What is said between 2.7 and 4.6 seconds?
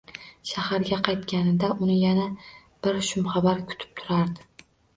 bir shumxabar kutib turardi